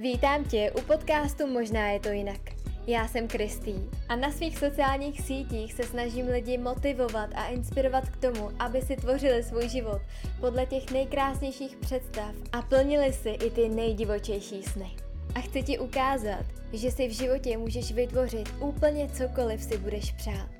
[0.00, 2.40] Vítám tě u podcastu Možná je to jinak.
[2.86, 3.74] Já jsem Kristý
[4.08, 8.96] a na svých sociálních sítích se snažím lidi motivovat a inspirovat k tomu, aby si
[8.96, 10.02] tvořili svůj život
[10.40, 14.90] podle těch nejkrásnějších představ a plnili si i ty nejdivočejší sny.
[15.34, 20.57] A chci ti ukázat, že si v životě můžeš vytvořit úplně cokoliv si budeš přát.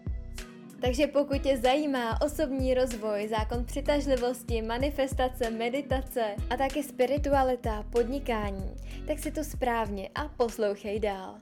[0.80, 9.19] Takže pokud tě zajímá osobní rozvoj, zákon přitažlivosti, manifestace, meditace a taky spiritualita, podnikání, tak
[9.19, 11.34] si to správně a poslouchej dál.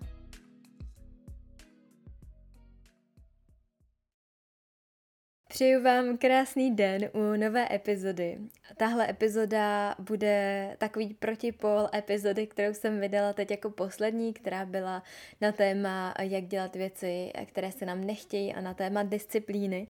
[5.56, 8.38] Přeju vám krásný den u nové epizody.
[8.76, 15.02] Tahle epizoda bude takový protipol epizody, kterou jsem vydala teď jako poslední, která byla
[15.40, 19.86] na téma, jak dělat věci, které se nám nechtějí a na téma disciplíny.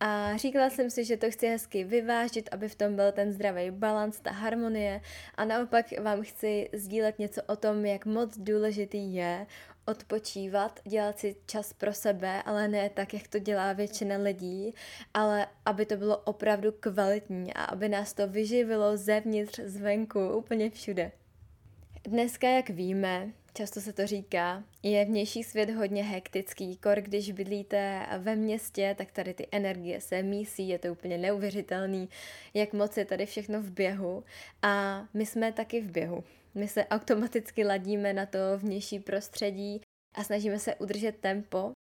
[0.00, 3.70] A říkala jsem si, že to chci hezky vyvážit, aby v tom byl ten zdravý
[3.70, 5.00] balans, ta harmonie
[5.34, 9.46] a naopak vám chci sdílet něco o tom, jak moc důležitý je
[9.86, 14.74] odpočívat, dělat si čas pro sebe, ale ne tak, jak to dělá většina lidí,
[15.14, 21.12] ale aby to bylo opravdu kvalitní a aby nás to vyživilo zevnitř, zvenku, úplně všude.
[22.04, 28.06] Dneska, jak víme, často se to říká, je vnější svět hodně hektický, kor když bydlíte
[28.18, 32.08] ve městě, tak tady ty energie se mísí, je to úplně neuvěřitelný,
[32.54, 34.24] jak moc je tady všechno v běhu
[34.62, 36.24] a my jsme taky v běhu.
[36.56, 39.80] My se automaticky ladíme na to vnější prostředí
[40.14, 41.72] a snažíme se udržet tempo,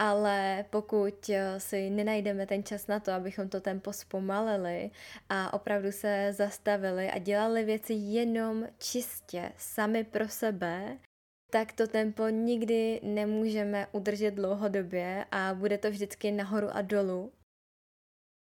[0.00, 4.90] ale pokud eh, si nenajdeme ten čas na to, abychom to tempo zpomalili
[5.28, 10.98] a opravdu se zastavili a dělali věci jenom čistě sami pro sebe,
[11.50, 17.32] tak to tempo nikdy nemůžeme udržet dlouhodobě a bude to vždycky nahoru a dolů.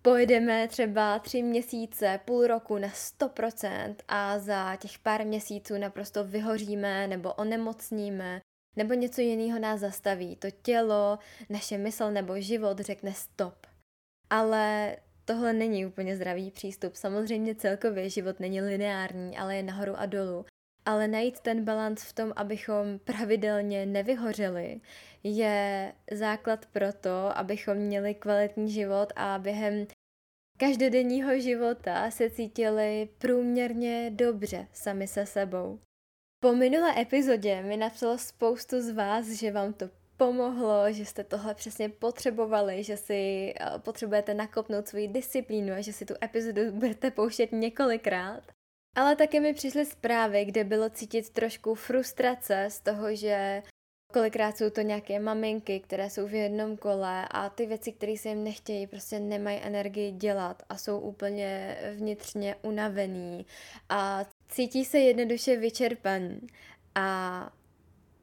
[0.02, 7.08] Pojedeme třeba tři měsíce, půl roku na 100% a za těch pár měsíců naprosto vyhoříme
[7.08, 8.42] nebo onemocníme,
[8.76, 10.36] nebo něco jiného nás zastaví.
[10.36, 13.68] To tělo, naše mysl nebo život řekne stop.
[14.30, 14.96] Ale
[15.26, 16.96] tohle není úplně zdravý přístup.
[16.96, 20.46] Samozřejmě celkově život není lineární, ale je nahoru a dolů.
[20.90, 24.82] Ale najít ten balans v tom, abychom pravidelně nevyhořeli,
[25.24, 29.88] je základ pro to, abychom měli kvalitní život a během
[30.58, 35.80] každodenního života se cítili průměrně dobře sami se sebou.
[36.40, 41.56] Po minulé epizodě mi napsalo spoustu z vás, že vám to pomohlo, že jste tohle
[41.56, 47.12] přesně potřebovali, že si eh, potřebujete nakopnout svoji disciplínu a že si tu epizodu budete
[47.12, 48.59] pouštět několikrát.
[48.96, 53.64] Ale také mi přišly zprávy, kde bylo cítit trošku frustrace z toho, že
[54.14, 58.30] kolikrát jsou to nějaké maminky, které jsou v jednom kole a ty věci, které se
[58.30, 63.46] jim nechtějí, prostě nemají energii dělat a jsou úplně vnitřně unavený.
[63.90, 66.48] A cítí se jednoduše vyčerpaný.
[66.96, 67.50] A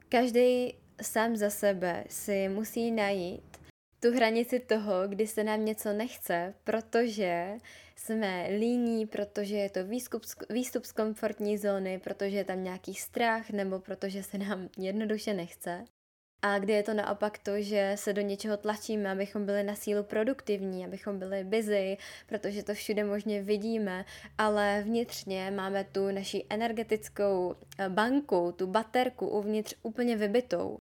[0.09, 3.66] každý sám za sebe si musí najít
[4.06, 7.53] tu hranici toho, kdy se nám něco nechce, protože
[7.97, 13.50] jsme líní, protože je to výstup, výstup z komfortní zóny, protože je tam nějaký strach
[13.50, 15.84] nebo protože se nám jednoduše nechce.
[16.43, 20.03] A kdy je to naopak to, že se do něčeho tlačíme, abychom byli na sílu
[20.03, 21.97] produktivní, abychom byli busy,
[22.27, 24.05] protože to všude možně vidíme,
[24.39, 30.77] ale vnitřně máme tu naši energetickou eh, banku, tu baterku uvnitř úplně vybitou.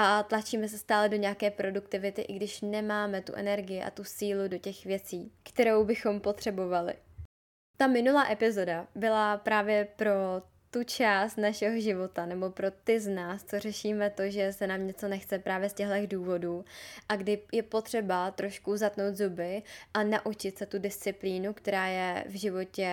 [0.00, 4.48] A tlačíme se stále do nějaké produktivity, i když nemáme tu energii a tu sílu
[4.48, 6.94] do těch věcí, kterou bychom potřebovali.
[7.76, 10.12] Ta minulá epizoda byla právě pro
[10.70, 14.86] tu část našeho života, nebo pro ty z nás, co řešíme to, že se nám
[14.86, 16.64] něco nechce právě z těchto důvodů
[17.08, 19.62] a kdy je potřeba trošku zatnout zuby
[19.94, 22.90] a naučit se tu disciplínu, která je v životě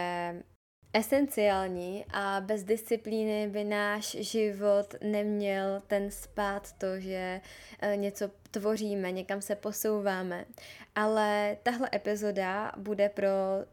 [0.96, 7.42] esenciální a bez disciplíny by náš život neměl ten spát to, že
[7.80, 10.46] eh, něco tvoříme, někam se posouváme.
[10.96, 13.30] Ale tahle epizoda bude pro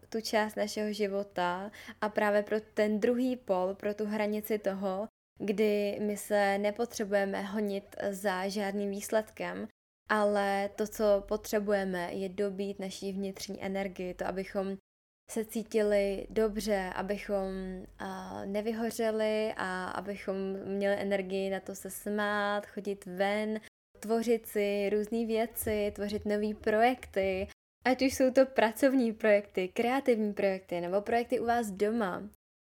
[0.08, 1.70] tu část našeho života
[2.00, 5.08] a právě pro ten druhý pol, pro tu hranici toho,
[5.38, 9.68] kdy my se nepotřebujeme honit za žádným výsledkem,
[10.08, 14.76] ale to, co potřebujeme, je dobít naší vnitřní energii, to, abychom
[15.32, 17.46] se cítili dobře, abychom
[18.44, 23.60] nevyhořeli a abychom měli energii na to se smát, chodit ven,
[24.00, 27.48] tvořit si různé věci, tvořit nové projekty,
[27.84, 32.22] ať už jsou to pracovní projekty, kreativní projekty nebo projekty u vás doma.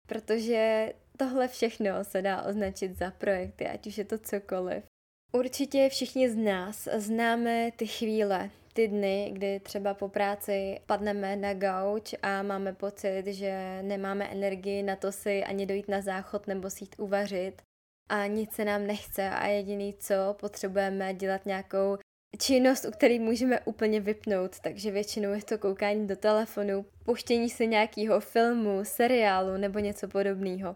[0.08, 4.84] Protože tohle všechno se dá označit za projekty, ať už je to cokoliv.
[5.32, 11.54] Určitě všichni z nás známe ty chvíle, ty dny, kdy třeba po práci padneme na
[11.54, 16.70] gauč a máme pocit, že nemáme energii na to si ani dojít na záchod nebo
[16.70, 17.62] si jít uvařit.
[18.10, 21.98] a nic se nám nechce a jediný co, potřebujeme dělat nějakou
[22.40, 27.68] činnost, u které můžeme úplně vypnout, takže většinou je to koukání do telefonu, puštění si
[27.68, 30.76] nějakého filmu, seriálu nebo něco podobného.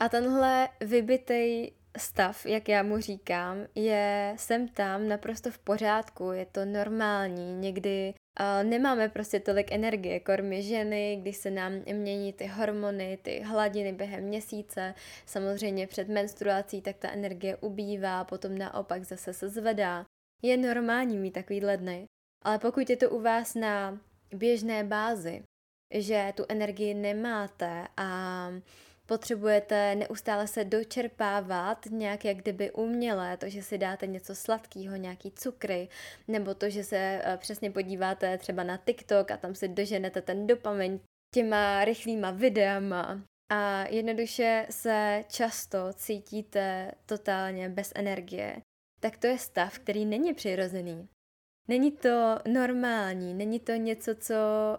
[0.00, 6.46] A tenhle vybitej stav, jak já mu říkám, je sem tam naprosto v pořádku, je
[6.46, 12.46] to normální, někdy uh, nemáme prostě tolik energie, kormy ženy, když se nám mění ty
[12.46, 14.94] hormony, ty hladiny během měsíce,
[15.26, 20.04] samozřejmě před menstruací, tak ta energie ubývá, potom naopak zase se zvedá.
[20.42, 22.04] Je normální mít takovýhle dny,
[22.44, 23.98] ale pokud je to u vás na
[24.34, 25.42] běžné bázi,
[25.94, 28.50] že tu energii nemáte a
[29.08, 35.30] potřebujete neustále se dočerpávat nějak jak kdyby umělé, to, že si dáte něco sladkého, nějaký
[35.30, 35.88] cukry,
[36.28, 40.46] nebo to, že se eh, přesně podíváte třeba na TikTok a tam si doženete ten
[40.46, 41.00] dopamin
[41.34, 43.22] těma rychlýma videama
[43.52, 48.56] a jednoduše se často cítíte totálně bez energie,
[49.00, 51.08] tak to je stav, který není přirozený.
[51.68, 54.34] Není to normální, není to něco, co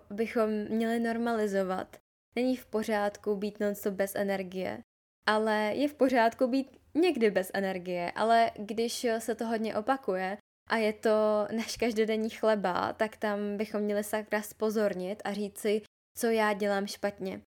[0.10, 1.98] bychom měli normalizovat.
[2.36, 4.80] Není v pořádku být non bez energie,
[5.26, 10.38] ale je v pořádku být někdy bez energie, ale když se to hodně opakuje
[10.70, 15.81] a je to náš každodenní chleba, tak tam bychom měli sakra spozornit a říct si,
[16.18, 17.42] co já dělám špatně.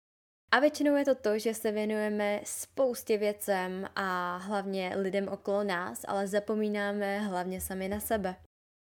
[0.51, 6.05] A většinou je to to, že se věnujeme spoustě věcem a hlavně lidem okolo nás,
[6.09, 8.37] ale zapomínáme hlavně sami na sebe.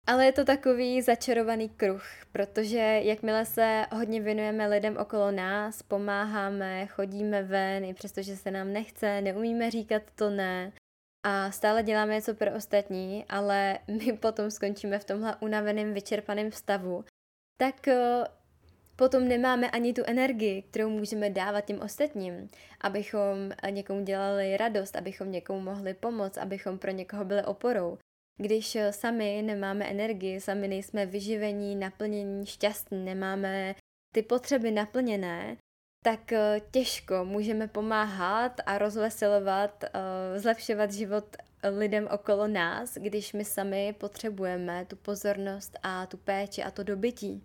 [0.08, 6.88] Ale je to takový začarovaný kruh, protože jakmile se hodně věnujeme lidem okolo nás, pomáháme,
[6.88, 10.72] chodíme ven, i přestože se nám nechce, neumíme říkat to ne
[11.26, 17.06] a stále děláme něco pro ostatní, ale my potom skončíme v tomhle unaveném, vyčerpaném stavu,
[17.62, 18.24] tak eh,
[18.96, 22.50] potom nemáme ani tu energii, kterou můžeme dávat těm ostatním,
[22.82, 27.98] abychom někomu dělali radost, abychom někomu mohli pomoct, abychom pro někoho byli oporou.
[28.38, 33.76] Když eh, sami nemáme energii, sami nejsme vyživení, naplnění, šťastní, nemáme
[34.16, 35.58] ty potřeby naplněné,
[36.04, 39.90] tak eh, těžko můžeme pomáhat a rozveselovat, eh,
[40.40, 41.36] zlepšovat život
[41.78, 47.44] lidem okolo nás, když my sami potřebujeme tu pozornost a tu péči a to dobytí.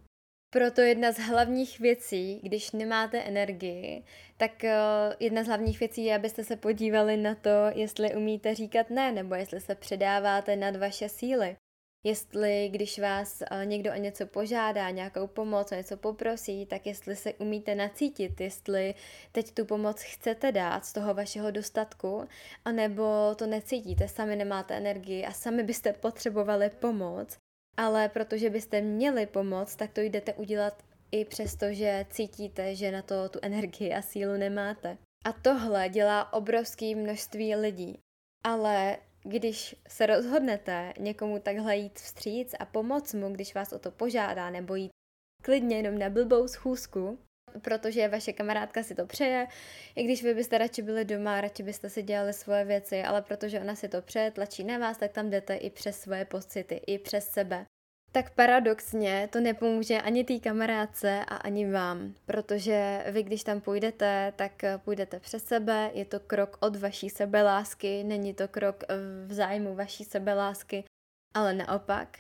[0.54, 4.04] Proto jedna z hlavních věcí, když nemáte energii,
[4.36, 4.76] tak eh,
[5.20, 9.34] jedna z hlavních věcí je, abyste se podívali na to, jestli umíte říkat ne, nebo
[9.34, 11.56] jestli se předáváte nad vaše síly.
[12.04, 17.16] Jestli, když vás eh, někdo o něco požádá, nějakou pomoc, o něco poprosí, tak jestli
[17.16, 18.94] se umíte nacítit, jestli
[19.32, 22.28] teď tu pomoc chcete dát z toho vašeho dostatku,
[22.64, 27.38] anebo to necítíte, sami nemáte energii a sami byste potřebovali pomoc,
[27.76, 30.82] ale protože byste měli pomoct, tak to jdete udělat
[31.12, 34.98] i přesto, že cítíte, že na to tu energii a sílu nemáte.
[35.24, 37.98] A tohle dělá obrovské množství lidí.
[38.44, 43.90] Ale když se rozhodnete někomu takhle jít vstříc a pomoct mu, když vás o to
[43.90, 44.90] požádá, nebo jít
[45.42, 47.18] klidně jenom na blbou schůzku,
[47.60, 49.46] protože vaše kamarádka si to přeje,
[49.96, 53.60] i když vy byste radši byli doma, radši byste si dělali svoje věci, ale protože
[53.60, 56.98] ona si to přeje, tlačí na vás, tak tam jdete i přes svoje pocity, i
[56.98, 57.66] přes sebe.
[58.12, 64.32] Tak paradoxně to nepomůže ani té kamarádce a ani vám, protože vy, když tam půjdete,
[64.36, 64.52] tak
[64.84, 68.84] půjdete přes sebe, je to krok od vaší sebelásky, není to krok
[69.26, 70.84] v zájmu vaší sebelásky,
[71.34, 72.18] ale naopak.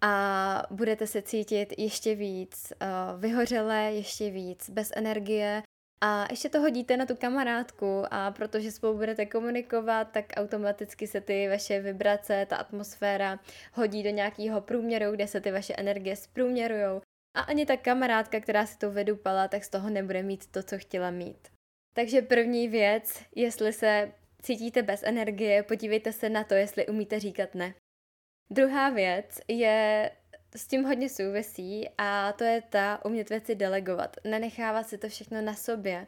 [0.00, 5.62] A budete se cítit ještě víc uh, vyhořelé, ještě víc bez energie
[6.00, 11.20] a ještě to hodíte na tu kamarádku a protože spolu budete komunikovat, tak automaticky se
[11.20, 13.40] ty vaše vibrace, ta atmosféra
[13.72, 17.00] hodí do nějakého průměru, kde se ty vaše energie zprůměrujou.
[17.36, 20.78] A ani ta kamarádka, která si to vedupala, tak z toho nebude mít to, co
[20.78, 21.48] chtěla mít.
[21.94, 24.12] Takže první věc, jestli se
[24.42, 27.74] cítíte bez energie, podívejte se na to, jestli umíte říkat ne.
[28.52, 30.10] Druhá věc je
[30.56, 35.42] s tím hodně souvisí a to je ta umět věci delegovat, nenechávat si to všechno
[35.42, 36.06] na sobě.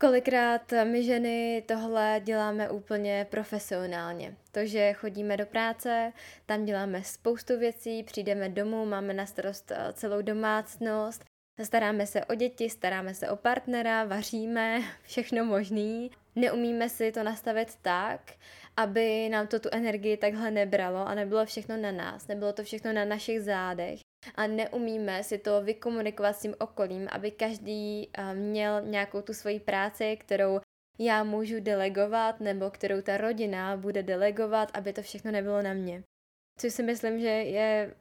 [0.00, 4.36] Kolikrát my ženy tohle děláme úplně profesionálně.
[4.50, 6.12] To, že chodíme do práce,
[6.46, 11.24] tam děláme spoustu věcí, přijdeme domů, máme na starost eh, celou domácnost,
[11.64, 16.10] staráme se o děti, staráme se o partnera, vaříme, všechno možný.
[16.36, 18.32] Neumíme si to nastavit tak,
[18.76, 22.92] aby nám to tu energii takhle nebralo a nebylo všechno na nás, nebylo to všechno
[22.92, 24.00] na našich zádech
[24.34, 29.60] a neumíme si to vykomunikovat s tím okolím, aby každý eh, měl nějakou tu svoji
[29.60, 30.60] práci, kterou
[30.98, 36.02] já můžu delegovat nebo kterou ta rodina bude delegovat, aby to všechno nebylo na mě.
[36.58, 37.94] Což si myslím, že je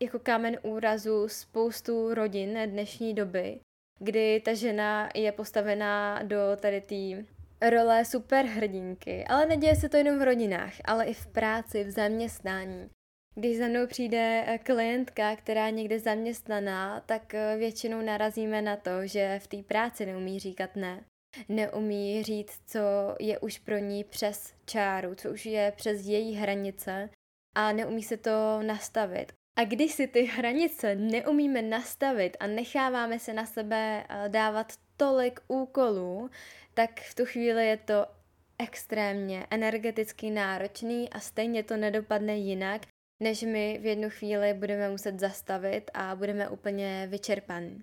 [0.00, 3.60] jako kámen úrazu spoustu rodin dnešní doby,
[3.98, 7.24] kdy ta žena je postavená do tady té
[7.62, 12.90] role superhrdinky, ale neděje se to jenom v rodinách, ale i v práci, v zaměstnání.
[13.34, 18.76] Když za mnou přijde eh, klientka, která je někde zaměstnaná, tak eh, většinou narazíme na
[18.76, 21.04] to, že v té práci neumí říkat ne.
[21.48, 22.80] Neumí říct, co
[23.20, 27.10] je už pro ní přes čáru, co už je přes její hranice
[27.56, 29.32] a neumí se to nastavit.
[29.58, 35.40] A když si ty hranice neumíme nastavit a necháváme se na sebe eh, dávat tolik
[35.48, 36.30] úkolů,
[36.74, 38.06] tak v tu chvíli je to
[38.58, 42.82] extrémně energeticky náročný a stejně to nedopadne jinak,
[43.22, 47.82] než my v jednu chvíli budeme muset zastavit a budeme úplně vyčerpaní.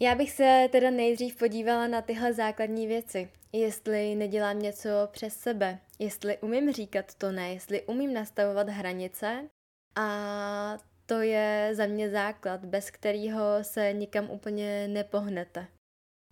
[0.00, 3.30] Já bych se teda nejdřív podívala na tyhle základní věci.
[3.52, 9.48] Jestli nedělám něco přes sebe, jestli umím říkat to ne, jestli umím nastavovat hranice
[9.96, 15.66] a to je za mě základ, bez kterého se nikam úplně nepohnete.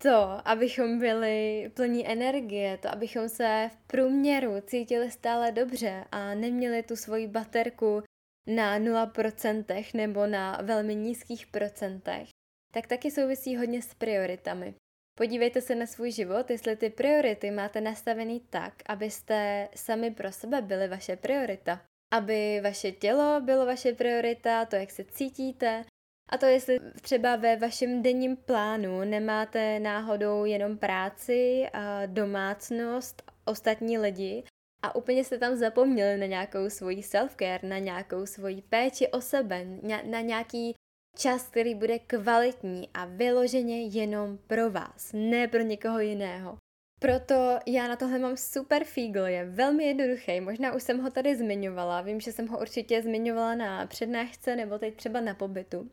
[0.03, 6.83] To, abychom byli plní energie, to, abychom se v průměru cítili stále dobře a neměli
[6.83, 8.03] tu svoji baterku
[8.47, 12.29] na 0% nebo na velmi nízkých procentech,
[12.75, 14.75] tak taky souvisí hodně s prioritami.
[15.19, 20.63] Podívejte se na svůj život, jestli ty priority máte nastavený tak, abyste sami pro sebe
[20.63, 21.81] byli vaše priorita.
[22.13, 25.85] Aby vaše tělo bylo vaše priorita, to, jak se cítíte,
[26.29, 31.67] a to, jestli třeba ve vašem denním plánu nemáte náhodou jenom práci,
[32.07, 34.45] domácnost, ostatní lidi
[34.85, 39.67] a úplně jste tam zapomněli na nějakou svoji self-care, na nějakou svoji péči o sebe,
[40.11, 40.75] na nějaký
[41.17, 46.59] čas, který bude kvalitní a vyloženě jenom pro vás, ne pro někoho jiného.
[47.01, 51.37] Proto já na tohle mám super fígl, je velmi jednoduchý, možná už jsem ho tady
[51.37, 55.91] zmiňovala, vím, že jsem ho určitě zmiňovala na přednášce nebo teď třeba na pobytu.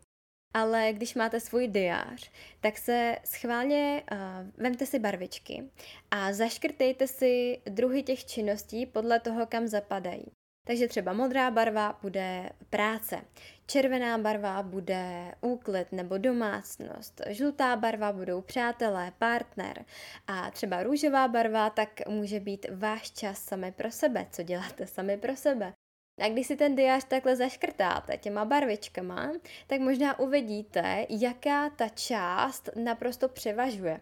[0.53, 4.17] Ale když máte svůj diář, tak se schválně uh,
[4.57, 5.63] vemte si barvičky
[6.11, 10.25] a zaškrtejte si druhy těch činností podle toho, kam zapadají.
[10.69, 13.21] Takže třeba modrá barva bude práce,
[13.65, 19.85] červená barva bude úklid nebo domácnost, žlutá barva budou přátelé, partner
[20.27, 25.17] a třeba růžová barva tak může být váš čas sami pro sebe, co děláte sami
[25.17, 25.73] pro sebe.
[26.19, 29.31] A když si ten diář takhle zaškrtáte těma barvičkama,
[29.67, 34.01] tak možná uvidíte, jaká ta část naprosto převažuje.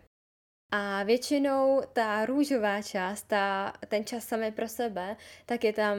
[0.72, 5.98] A většinou ta růžová část, ta, ten čas sami pro sebe, tak je tam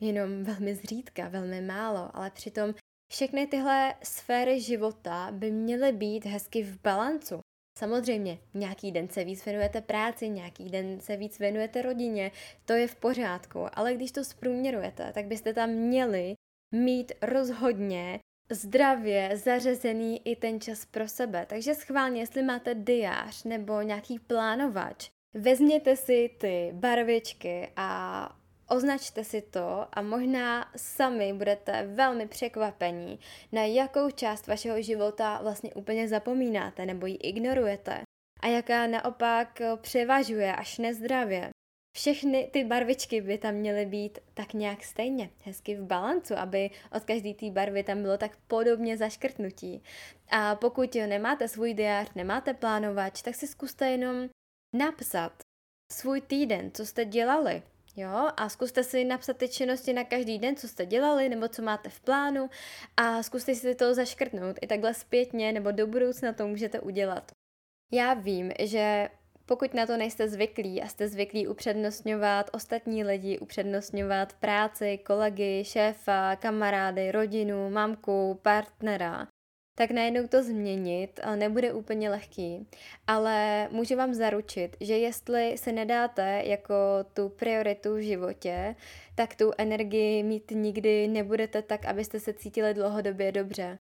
[0.00, 2.74] jenom velmi zřídka, velmi málo, ale přitom
[3.12, 7.40] všechny tyhle sféry života by měly být hezky v balancu.
[7.80, 12.30] Samozřejmě, nějaký den se víc věnujete práci, nějaký den se víc věnujete rodině,
[12.64, 16.34] to je v pořádku, ale když to zprůměrujete, tak byste tam měli
[16.74, 18.20] mít rozhodně
[18.52, 21.46] zdravě zařazený i ten čas pro sebe.
[21.48, 28.39] Takže schválně, jestli máte diář nebo nějaký plánovač, vezměte si ty barvičky a
[28.72, 33.18] Označte si to a možná sami budete velmi překvapení,
[33.52, 38.02] na jakou část vašeho života vlastně úplně zapomínáte nebo ji ignorujete
[38.40, 41.50] a jaká naopak převažuje až nezdravě.
[41.96, 47.04] Všechny ty barvičky by tam měly být tak nějak stejně, hezky v balancu, aby od
[47.04, 49.82] každé té barvy tam bylo tak podobně zaškrtnutí.
[50.30, 54.28] A pokud nemáte svůj diář, nemáte plánovač, tak si zkuste jenom
[54.76, 55.32] napsat
[55.92, 57.62] svůj týden, co jste dělali,
[57.96, 61.62] Jo, a zkuste si napsat ty činnosti na každý den, co jste dělali, nebo co
[61.62, 62.50] máte v plánu
[62.96, 64.56] a zkuste si to zaškrtnout.
[64.62, 67.32] I takhle zpětně nebo do budoucna to můžete udělat.
[67.92, 69.08] Já vím, že
[69.46, 76.36] pokud na to nejste zvyklí a jste zvyklí upřednostňovat ostatní lidi, upřednostňovat práci, kolegy, šéfa,
[76.36, 79.26] kamarády, rodinu, mamku, partnera,
[79.80, 82.66] tak najednou to změnit nebude úplně lehký.
[83.06, 86.74] Ale můžu vám zaručit, že jestli se nedáte jako
[87.14, 88.76] tu prioritu v životě,
[89.14, 93.78] tak tu energii mít nikdy nebudete tak, abyste se cítili dlouhodobě dobře.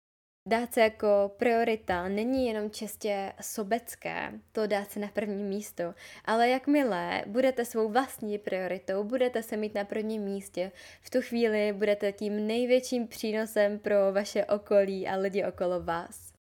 [0.50, 5.84] Dát se jako priorita není jenom čistě sobecké, to dát se na první místo,
[6.26, 11.74] ale jakmile budete svou vlastní prioritou, budete se mít na prvním místě, v tu chvíli
[11.74, 16.34] budete tím největším přínosem pro vaše okolí a lidi okolo vás.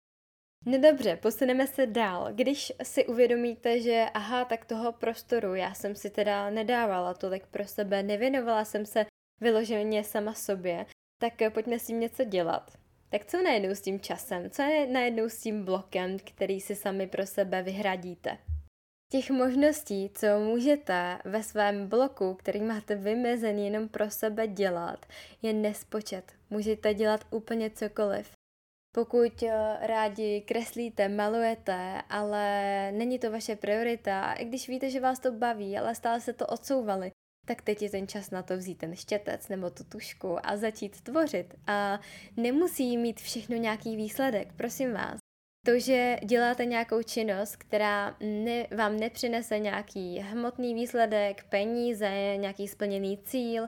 [0.65, 2.29] No dobře, posuneme se dál.
[2.33, 7.67] Když si uvědomíte, že aha, tak toho prostoru já jsem si teda nedávala tolik pro
[7.67, 9.05] sebe, nevěnovala jsem se
[9.41, 10.85] vyloženě sama sobě,
[11.21, 12.86] tak pojďme s tím něco dělat.
[13.09, 14.49] Tak co najednou s tím časem?
[14.49, 18.37] Co je najednou s tím blokem, který si sami pro sebe vyhradíte?
[19.11, 25.05] Těch možností, co můžete ve svém bloku, který máte vymezený jenom pro sebe dělat,
[25.41, 26.31] je nespočet.
[26.49, 28.31] Můžete dělat úplně cokoliv.
[28.95, 35.19] Pokud eh, rádi kreslíte, malujete, ale není to vaše priorita, i když víte, že vás
[35.19, 37.11] to baví, ale stále se to odsouvali,
[37.47, 41.01] tak teď je ten čas na to vzít ten štětec nebo tu tušku a začít
[41.01, 41.53] tvořit.
[41.67, 41.99] A
[42.37, 45.17] nemusí mít všechno nějaký výsledek, prosím vás.
[45.65, 53.17] To, že děláte nějakou činnost, která ne, vám nepřinese nějaký hmotný výsledek, peníze, nějaký splněný
[53.17, 53.67] cíl,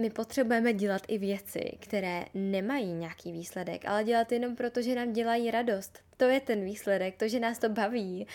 [0.00, 5.12] my potřebujeme dělat i věci, které nemají nějaký výsledek, ale dělat jenom proto, že nám
[5.12, 5.98] dělají radost.
[6.16, 8.26] To je ten výsledek, to, že nás to baví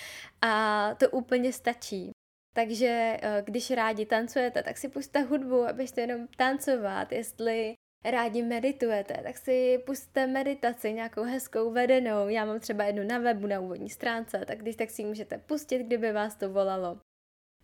[0.42, 2.12] a to úplně stačí.
[2.54, 7.12] Takže eh, když rádi tancujete, tak si pusťte hudbu, abyste jenom tancovat.
[7.12, 7.74] Jestli
[8.06, 12.30] rádi meditujete, tak si pusťte meditaci nějakou hezkou vedenou.
[12.30, 15.84] Já mám třeba jednu na webu na úvodní stránce, tak když tak si můžete pustit,
[15.84, 17.00] kdyby vás to volalo.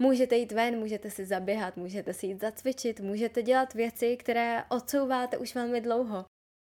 [0.02, 5.38] Můžete jít ven, můžete si zaběhat, můžete si jít zacvičit, můžete dělat věci, které odsouváte
[5.38, 6.26] už velmi dlouho.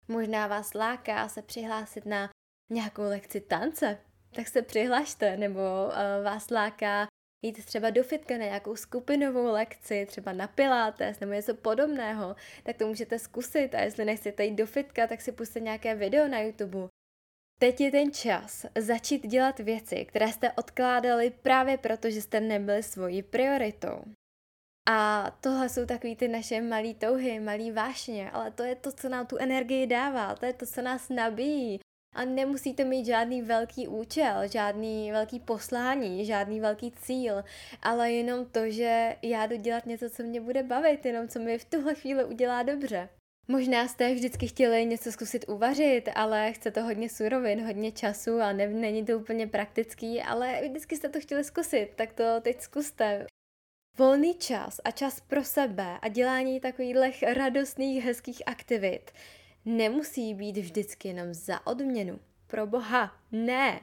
[0.09, 2.31] Možná vás láká se přihlásit na
[2.71, 3.99] nějakou lekci tance,
[4.35, 7.07] tak se přihlašte, nebo uh, vás láká
[7.45, 12.77] jít třeba do fitka na nějakou skupinovou lekci, třeba na pilates nebo něco podobného, tak
[12.77, 16.41] to můžete zkusit a jestli nechcete jít do fitka, tak si puste nějaké video na
[16.41, 16.89] YouTube.
[17.61, 22.83] Teď je ten čas začít dělat věci, které jste odkládali právě proto, že jste nebyli
[22.83, 24.05] svojí prioritou.
[24.89, 29.09] A tohle jsou takový ty naše malé touhy, malé vášně, ale to je to, co
[29.09, 31.81] nám tu energii dává, to je to, co nás nabíjí.
[32.15, 37.45] A nemusíte mít žádný velký účel, žádný velký poslání, žádný velký cíl,
[37.83, 41.59] ale jenom to, že já jdu dělat něco, co mě bude bavit, jenom co mi
[41.59, 43.09] v tuhle chvíli udělá dobře.
[43.49, 48.53] Možná jste vždycky chtěli něco zkusit uvařit, ale chce to hodně surovin, hodně času a
[48.53, 53.27] ne, není to úplně praktický, ale vždycky jste to chtěli zkusit, tak to teď zkuste.
[53.99, 59.11] Volný čas a čas pro sebe a dělání takových radostných, hezkých aktivit
[59.65, 62.21] nemusí být vždycky jenom za odměnu.
[62.47, 63.81] Pro boha, ne.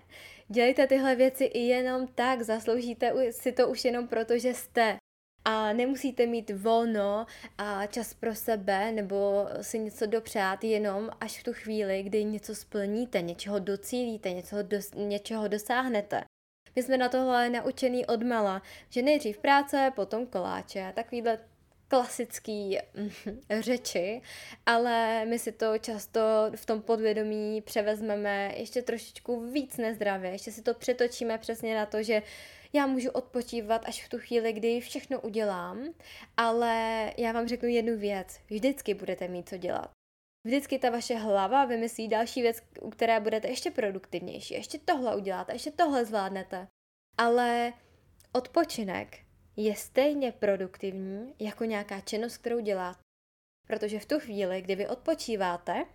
[0.47, 4.97] Dělejte tyhle věci i jenom tak, zasloužíte si to už jenom proto, že jste.
[5.45, 7.25] A nemusíte mít volno
[7.57, 12.55] a čas pro sebe nebo si něco dopřát jenom až v tu chvíli, kdy něco
[12.55, 16.23] splníte, něčeho docílíte, něco dos- něčeho dosáhnete.
[16.75, 21.39] My jsme na tohle naučený odmala, že nejdřív práce, potom koláče, takovýhle
[21.91, 23.09] klasický mm,
[23.59, 24.21] řeči,
[24.65, 26.21] ale my si to často
[26.55, 32.03] v tom podvědomí převezmeme ještě trošičku víc nezdravě, ještě si to přetočíme přesně na to,
[32.03, 32.21] že
[32.73, 35.83] já můžu odpočívat až v tu chvíli, kdy všechno udělám,
[36.37, 36.73] ale
[37.17, 39.91] já vám řeknu jednu věc, vždycky budete mít co dělat.
[40.45, 45.53] Vždycky ta vaše hlava vymyslí další věc, u které budete ještě produktivnější, ještě tohle uděláte,
[45.53, 46.67] ještě tohle zvládnete.
[47.17, 47.73] Ale
[48.33, 52.99] odpočinek je stejně produktivní jako nějaká činnost, kterou děláte.
[53.67, 55.85] Protože v tu chvíli, kdy vy odpočíváte,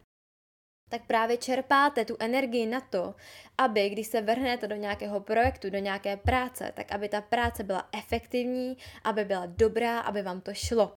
[0.90, 3.14] tak právě čerpáte tu energii na to,
[3.58, 7.88] aby když se vrhnete do nějakého projektu, do nějaké práce, tak aby ta práce byla
[7.92, 10.92] efektivní, aby byla dobrá, aby vám to šlo.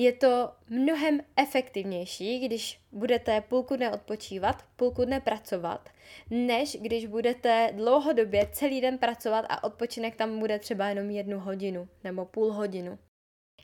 [0.00, 5.88] Je to mnohem efektivnější, když budete půlku dne odpočívat, půlku dne pracovat,
[6.30, 11.88] než když budete dlouhodobě celý den pracovat a odpočinek tam bude třeba jenom jednu hodinu
[12.04, 12.98] nebo půl hodinu.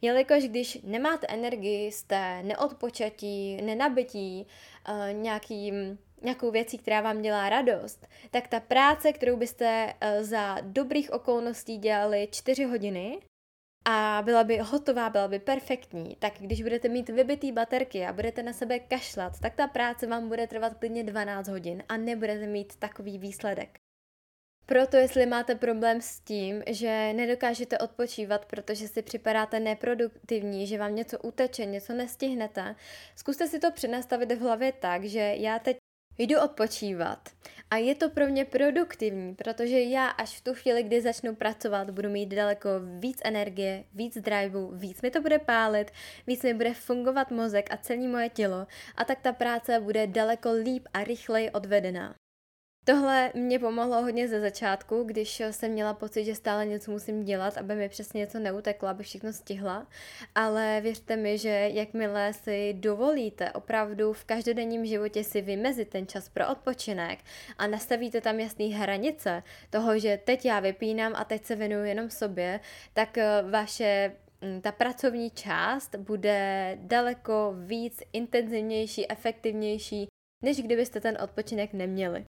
[0.02, 4.46] Jelikož když nemáte energii, jste neodpočatí, nenabití
[4.88, 10.56] uh, nějakým, nějakou věcí, která vám dělá radost, tak ta práce, kterou byste uh, za
[10.60, 13.18] dobrých okolností dělali 4 hodiny,
[13.84, 18.42] a byla by hotová, byla by perfektní, tak když budete mít vybitý baterky a budete
[18.42, 22.76] na sebe kašlat, tak ta práce vám bude trvat klidně 12 hodin a nebudete mít
[22.76, 23.78] takový výsledek.
[24.66, 30.94] Proto jestli máte problém s tím, že nedokážete odpočívat, protože si připadáte neproduktivní, že vám
[30.94, 32.74] něco uteče, něco nestihnete,
[33.16, 35.76] zkuste si to přenastavit v hlavě tak, že já teď
[36.18, 37.28] Jdu odpočívat
[37.70, 41.90] a je to pro mě produktivní, protože já až v tu chvíli, kdy začnu pracovat,
[41.90, 45.90] budu mít daleko víc energie, víc driveu, víc mi to bude pálit,
[46.26, 50.52] víc mi bude fungovat mozek a celé moje tělo a tak ta práce bude daleko
[50.52, 52.14] líp a rychleji odvedená.
[52.86, 57.58] Tohle mě pomohlo hodně ze začátku, když jsem měla pocit, že stále něco musím dělat,
[57.58, 59.86] aby mi přesně něco neuteklo, aby všechno stihla.
[60.34, 66.28] Ale věřte mi, že jakmile si dovolíte opravdu v každodenním životě si vymezit ten čas
[66.28, 67.18] pro odpočinek
[67.58, 72.10] a nastavíte tam jasné hranice toho, že teď já vypínám a teď se věnuju jenom
[72.10, 72.60] sobě,
[72.92, 80.06] tak eh, vaše mm, ta pracovní část bude daleko víc intenzivnější, efektivnější,
[80.42, 82.24] než kdybyste ten odpočinek neměli.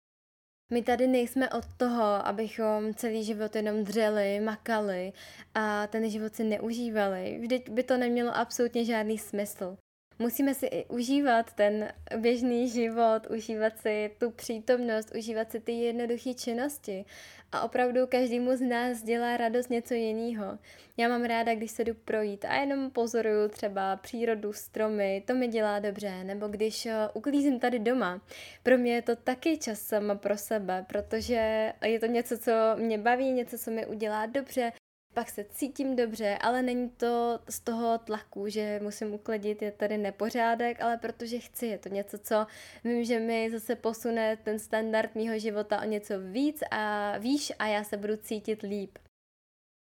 [0.71, 5.13] My tady nejsme od toho, abychom celý život jenom dřeli, makali
[5.55, 7.39] a ten život si neužívali.
[7.41, 9.77] Vždyť by to nemělo absolutně žádný smysl.
[10.23, 16.35] Musíme si i užívat ten běžný život, užívat si tu přítomnost, užívat si ty jednoduché
[16.35, 17.05] činnosti.
[17.53, 20.59] A opravdu každému z nás dělá radost něco jiného.
[20.97, 25.49] Já mám ráda, když se jdu projít a jenom pozoruju třeba přírodu, stromy, to mi
[25.49, 26.25] dělá dobře.
[26.25, 28.21] Nebo když eh, uklízím tady doma,
[28.63, 32.99] pro mě je to taky čas sama pro sebe, protože je to něco, co mě
[32.99, 34.73] baví, něco, co mi udělá dobře,
[35.15, 39.99] pak se cítím dobře, ale není to z toho tlaku, že musím uklidit, je tady
[39.99, 42.47] nepořádek, ale protože chci, je to něco, co
[42.85, 47.67] vím, že mi zase posune ten standard mýho života o něco víc a výš a
[47.67, 48.99] já se budu cítit líp.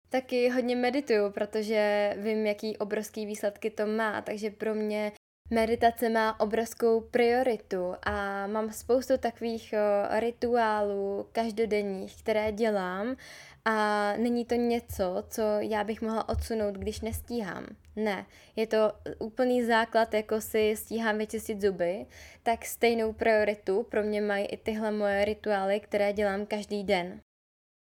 [0.09, 5.11] Taky hodně medituju, protože vím, jaký obrovský výsledky to má, takže pro mě
[5.49, 9.73] meditace má obrovskou prioritu a mám spoustu takových
[10.09, 13.15] rituálů každodenních, které dělám
[13.65, 17.65] a není to něco, co já bych mohla odsunout, když nestíhám.
[17.95, 18.77] Ne, je to
[19.19, 22.05] úplný základ, jako si stíhám vyčistit zuby,
[22.43, 27.21] tak stejnou prioritu pro mě mají i tyhle moje rituály, které dělám každý den.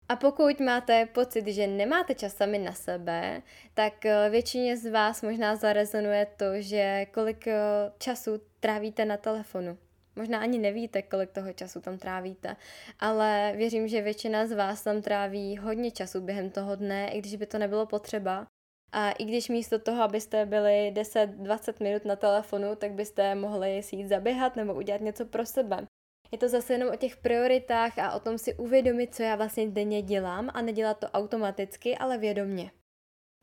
[0.08, 3.42] A pokud máte pocit, že nemáte čas sami na sebe,
[3.74, 7.56] tak eh, většině z vás možná zarezonuje to, že kolik eh,
[7.98, 9.78] času trávíte na telefonu.
[10.16, 12.56] Možná ani nevíte, kolik toho času tam trávíte,
[12.98, 17.36] ale věřím, že většina z vás tam tráví hodně času během toho dne, i když
[17.36, 18.46] by to nebylo potřeba.
[18.92, 23.96] A i když místo toho, abyste byli 10-20 minut na telefonu, tak byste mohli si
[23.96, 25.86] jít zaběhat nebo udělat něco pro sebe.
[26.32, 29.70] Je to zase jenom o těch prioritách a o tom si uvědomit, co já vlastně
[29.70, 32.70] denně dělám a nedělat to automaticky, ale vědomně.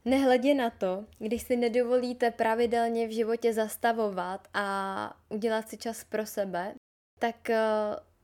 [0.07, 6.25] Nehledě na to, když si nedovolíte pravidelně v životě zastavovat a udělat si čas pro
[6.25, 6.73] sebe,
[7.19, 7.59] tak eh,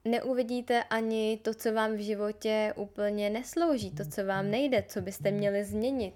[0.06, 5.32] neuvidíte ani to, co vám v životě úplně neslouží, to, co vám nejde, co byste
[5.32, 6.14] měli změnit.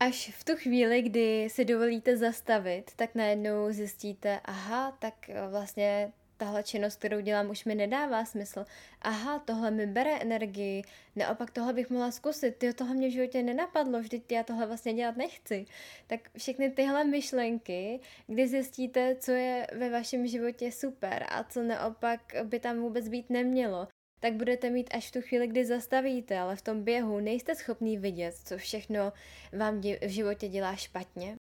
[0.00, 6.12] Až v tu chvíli, kdy si dovolíte zastavit, tak najednou zjistíte, aha, tak eh, vlastně
[6.36, 8.64] tahle činnost, kterou dělám, už mi nedává smysl.
[9.02, 10.82] Aha, tohle mi bere energii,
[11.16, 14.94] naopak tohle bych mohla zkusit, jo, tohle mě v životě nenapadlo, vždyť já tohle vlastně
[14.94, 15.66] dělat nechci.
[16.06, 22.20] Tak všechny tyhle myšlenky, kdy zjistíte, co je ve vašem životě super a co naopak
[22.44, 23.88] by tam vůbec být nemělo,
[24.20, 27.98] tak budete mít až v tu chvíli, kdy zastavíte, ale v tom běhu nejste schopný
[27.98, 29.12] vidět, co všechno
[29.58, 31.36] vám v životě dělá špatně.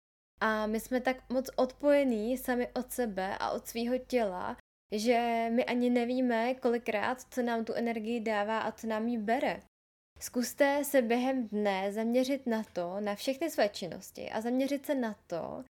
[0.42, 4.58] A my jsme tak moc odpojení sami od sebe a od svého těla,
[4.92, 9.60] že my ani nevíme kolikrát, co nám tu energii dává a co nám ji bere.
[10.20, 15.16] Zkuste se během dne zaměřit na to, na všechny své činnosti a zaměřit se na
[15.28, 15.64] to,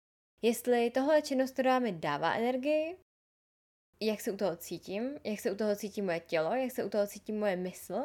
[0.43, 2.97] jestli tohle činnost, která mi dává energii,
[4.01, 6.89] jak se u toho cítím, jak se u toho cítí moje tělo, jak se u
[6.89, 8.05] toho cítí moje mysl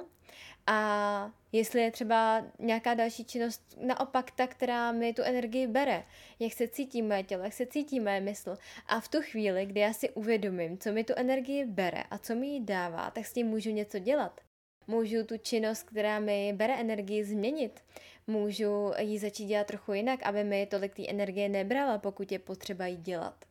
[0.67, 6.03] a jestli je třeba nějaká další činnost naopak ta, která mi tu energii bere,
[6.39, 8.57] jak se cítí moje tělo, jak se cítí moje mysl.
[8.87, 12.35] A v tu chvíli, kdy já si uvědomím, co mi tu energii bere a co
[12.35, 14.41] mi ji dává, tak s tím můžu něco dělat.
[14.87, 17.83] Můžu tu činnost, která mi bere energii, změnit.
[18.27, 22.87] Můžu ji začít dělat trochu jinak, aby mi tolik té energie nebrala, pokud je potřeba
[22.87, 23.45] jí dělat.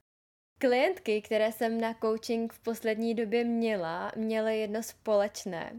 [0.63, 5.73] Klientky, které jsem na coaching v poslední době měla, měly jedno společné.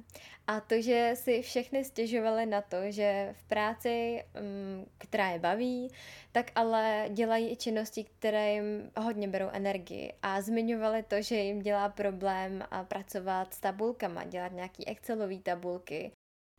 [0.48, 5.92] A to, že si všechny stěžovaly na to, že v práci, mm, která je baví,
[6.32, 10.14] tak ale dělají i činnosti, které jim hodně berou energii.
[10.22, 16.12] A zmiňovali to, že jim dělá problém pracovat s tabulkama, dělat nějaký Excelové tabulky,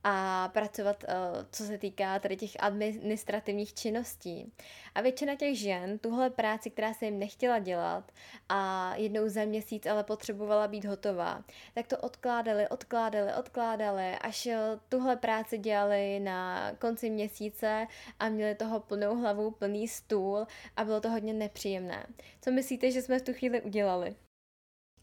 [0.04, 1.14] a pracovat, eh,
[1.52, 4.52] co se týká tady těch administrativních činností.
[4.94, 8.12] A většina těch žen tuhle práci, která se jim nechtěla dělat
[8.48, 14.58] a jednou za měsíc ale potřebovala být hotová, tak to odkládali, odkládali, odkládali, až eh,
[14.88, 17.86] tuhle práci dělali na konci měsíce
[18.18, 22.06] a měli toho plnou hlavu, plný stůl a bylo to hodně nepříjemné.
[22.40, 24.14] Co myslíte, že jsme v tu chvíli udělali?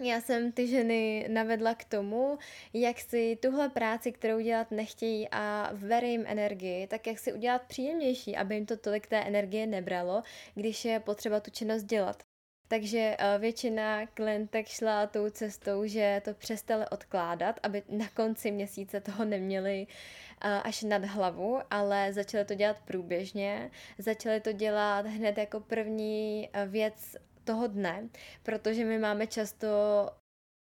[0.04, 2.38] Já jsem ty ženy navedla k tomu,
[2.74, 7.62] jak si tuhle práci, kterou dělat nechtějí a vere jim energii, tak jak si udělat
[7.62, 10.24] příjemnější, aby jim to tolik té energie nebralo,
[10.56, 12.24] když je potřeba tu činnost dělat.
[12.68, 19.02] Takže eh, většina klientek šla tou cestou, že to přestali odkládat, aby na konci měsíce
[19.02, 19.88] toho neměli
[20.42, 26.50] eh, až nad hlavu, ale začaly to dělat průběžně, začaly to dělat hned jako první
[26.54, 28.10] eh, věc toho dne,
[28.44, 29.68] protože my máme často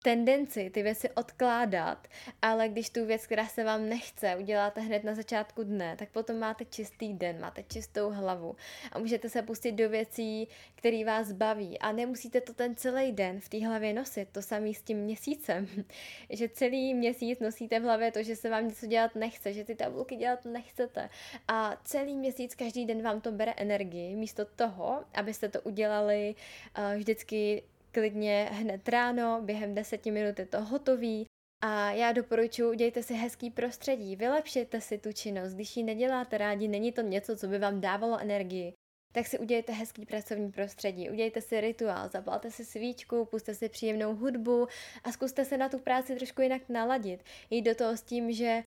[0.04, 2.08] tendenci ty věci odkládat,
[2.42, 6.40] ale když tu věc, která se vám nechce, uděláte hned na začátku dne, tak potom
[6.40, 8.56] máte čistý den, máte čistou hlavu
[8.92, 11.80] a můžete se pustit do věcí, které vás baví.
[11.80, 15.68] A nemusíte to ten celý den v té hlavě nosit, to samý s tím měsícem,
[16.30, 19.76] že celý měsíc nosíte v hlavě to, že se vám něco dělat nechce, že ty
[19.76, 21.10] tabulky dělat nechcete.
[21.48, 26.36] A celý měsíc, každý den vám to bere energii, místo toho, abyste to udělali
[26.78, 31.26] uh, vždycky klidně hned ráno, během deseti minut je to hotový.
[31.66, 36.68] A já doporučuji, udějte si hezký prostředí, vylepšete si tu činnost, když ji neděláte rádi,
[36.68, 38.74] není to něco, co by vám dávalo energii,
[39.12, 44.16] tak si udějte hezký pracovní prostředí, udějte si rituál, zapalte si svíčku, puste si příjemnou
[44.16, 44.68] hudbu
[45.04, 47.24] a zkuste se na tu práci trošku jinak naladit.
[47.50, 48.64] Jít do toho s tím, že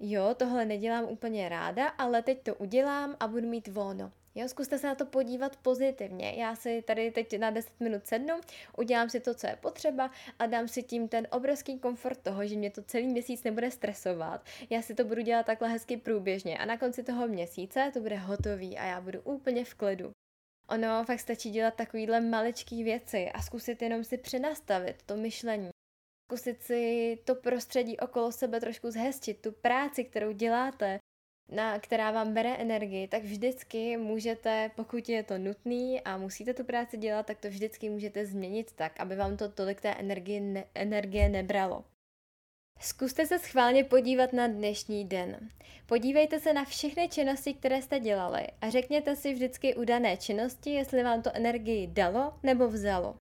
[0.00, 4.12] jo, tohle nedělám úplně ráda, ale teď to udělám a budu mít volno.
[4.38, 6.34] Jo, zkuste se na to podívat pozitivně.
[6.36, 8.34] Já si tady teď na 10 minut sednu,
[8.76, 12.56] udělám si to, co je potřeba a dám si tím ten obrovský komfort toho, že
[12.56, 14.44] mě to celý měsíc nebude stresovat.
[14.70, 18.16] Já si to budu dělat takhle hezky průběžně a na konci toho měsíce to bude
[18.16, 20.10] hotový a já budu úplně v klidu.
[20.68, 25.70] Ono fakt stačí dělat takovýhle maličký věci a zkusit jenom si přenastavit to myšlení.
[26.30, 30.98] Zkusit si to prostředí okolo sebe trošku zhestit, tu práci, kterou děláte,
[31.48, 36.64] na, která vám bere energii, tak vždycky můžete, pokud je to nutný a musíte tu
[36.64, 40.64] práci dělat, tak to vždycky můžete změnit tak, aby vám to tolik té energie, ne,
[40.74, 41.84] energie nebralo.
[42.80, 45.50] Zkuste se schválně podívat na dnešní den.
[45.86, 50.70] Podívejte se na všechny činnosti, které jste dělali a řekněte si vždycky u dané činnosti,
[50.70, 53.14] jestli vám to energii dalo nebo vzalo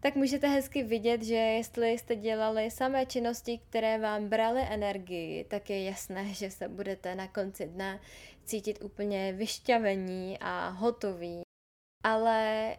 [0.00, 5.70] tak můžete hezky vidět, že jestli jste dělali samé činnosti, které vám braly energii, tak
[5.70, 8.00] je jasné, že se budete na konci dne
[8.44, 11.40] cítit úplně vyšťavení a hotový.
[12.04, 12.76] Ale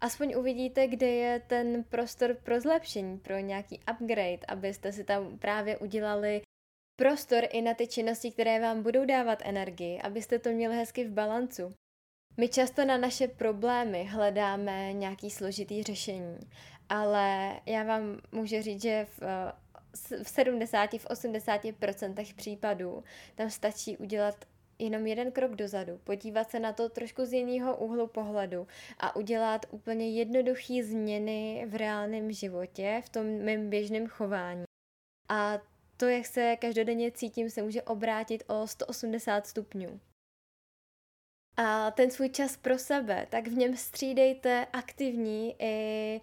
[0.00, 5.78] aspoň uvidíte, kde je ten prostor pro zlepšení, pro nějaký upgrade, abyste si tam právě
[5.78, 6.42] udělali
[6.96, 11.12] prostor i na ty činnosti, které vám budou dávat energii, abyste to měli hezky v
[11.12, 11.74] balancu.
[12.40, 16.38] My často na naše problémy hledáme nějaký složitý řešení,
[16.88, 19.22] ale já vám můžu říct, že v,
[20.22, 24.44] v 70, v 80% případů tam stačí udělat
[24.78, 28.66] jenom jeden krok dozadu, podívat se na to trošku z jiného úhlu pohledu
[28.98, 34.64] a udělat úplně jednoduché změny v reálném životě, v tom mém běžném chování.
[35.28, 35.58] A
[35.96, 40.00] to, jak se každodenně cítím, se může obrátit o 180 stupňů
[41.60, 46.20] a ten svůj čas pro sebe, tak v něm střídejte aktivní i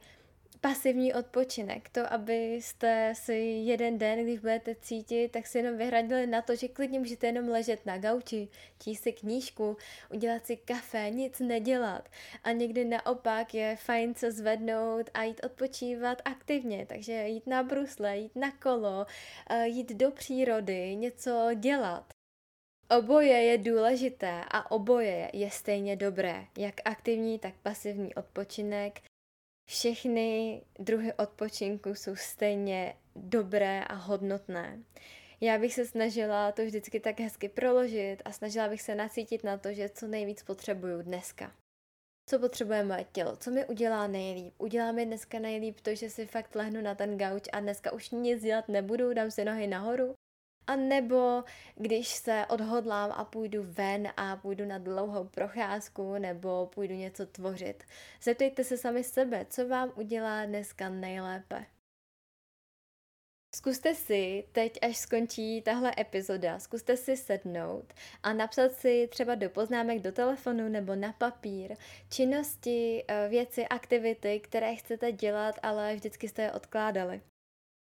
[0.61, 1.89] pasivní odpočinek.
[1.89, 3.33] To, abyste si
[3.65, 7.49] jeden den, když budete cítit, tak si jenom vyhradili na to, že klidně můžete jenom
[7.49, 8.47] ležet na gauči,
[8.83, 9.77] číst si knížku,
[10.13, 12.09] udělat si kafe, nic nedělat.
[12.43, 16.85] A někdy naopak je fajn se zvednout a jít odpočívat aktivně.
[16.85, 19.05] Takže jít na brusle, jít na kolo,
[19.49, 22.14] eh, jít do přírody, něco dělat.
[22.89, 29.01] Oboje je důležité a oboje je stejně dobré, jak aktivní, tak pasivní odpočinek.
[29.69, 34.83] Všechny druhy odpočinku jsou stejně dobré a hodnotné.
[35.41, 39.57] Já bych se snažila to vždycky tak hezky proložit a snažila bych se nacítit na
[39.57, 41.51] to, že co nejvíc potřebuju dneska.
[42.29, 43.35] Co potřebuje moje tělo?
[43.35, 44.53] Co mi udělá nejlíp?
[44.57, 48.09] Udělá mi dneska nejlíp to, že si fakt lehnu na ten gauč a dneska už
[48.09, 50.14] nic dělat nebudu, dám si nohy nahoru
[50.67, 51.43] a nebo
[51.75, 57.83] když se odhodlám a půjdu ven a půjdu na dlouhou procházku nebo půjdu něco tvořit.
[58.21, 61.65] Zeptejte se sami sebe, co vám udělá dneska nejlépe.
[63.55, 69.49] Zkuste si, teď až skončí tahle epizoda, zkuste si sednout a napsat si třeba do
[69.49, 71.75] poznámek do telefonu nebo na papír
[72.09, 77.21] činnosti, eh, věci, aktivity, které chcete dělat, ale vždycky jste je odkládali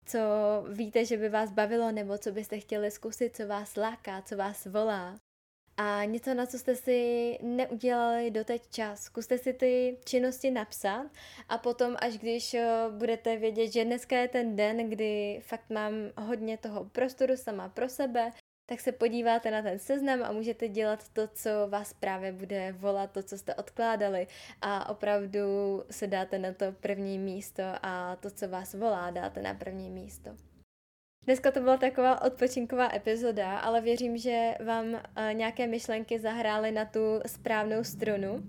[0.06, 0.18] co
[0.72, 4.66] víte, že by vás bavilo, nebo co byste chtěli zkusit, co vás láká, co vás
[4.66, 5.18] volá.
[5.76, 9.02] A něco, na co jste si neudělali doteď čas.
[9.02, 11.06] Zkuste si ty činnosti napsat
[11.48, 15.92] a potom, až když eh, budete vědět, že dneska je ten den, kdy fakt mám
[16.18, 18.30] hodně toho prostoru sama pro sebe,
[18.66, 23.10] tak se podíváte na ten seznam a můžete dělat to, co vás právě bude volat,
[23.10, 24.26] to, co jste odkládali
[24.60, 25.40] a opravdu
[25.90, 30.30] se dáte na to první místo a to, co vás volá, dáte na první místo.
[31.24, 36.84] Dneska to byla taková odpočinková epizoda, ale věřím, že vám eh, nějaké myšlenky zahrály na
[36.84, 38.42] tu správnou strunu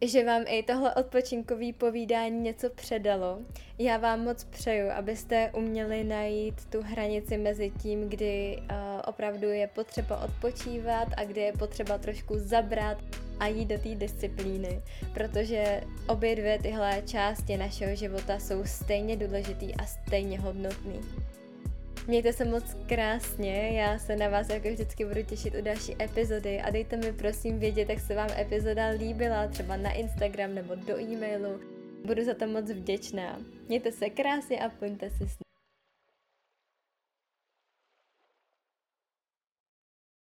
[0.00, 3.38] že vám i tohle odpočinkový povídání něco předalo.
[3.78, 8.66] Já vám moc přeju, abyste uměli najít tu hranici mezi tím, kdy uh,
[9.06, 12.98] opravdu je potřeba odpočívat a kdy je potřeba trošku zabrat
[13.40, 14.82] a jít do té disciplíny,
[15.14, 21.00] protože obě dvě tyhle části našeho života jsou stejně důležitý a stejně hodnotný.
[22.08, 26.60] Mějte se moc krásně, já se na vás jako vždycky budu těšit u další epizody
[26.60, 31.00] a dejte mi prosím vědět, jak se vám epizoda líbila, třeba na Instagram nebo do
[31.00, 31.60] e-mailu.
[32.04, 33.38] Budu za to moc vděčná.
[33.68, 35.36] Mějte se krásně a pojďte si s